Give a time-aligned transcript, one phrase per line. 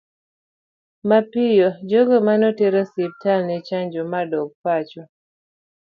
[1.09, 5.03] Mapiyo, jogo ma ne oter e osiptal ne chango ma dok pacho.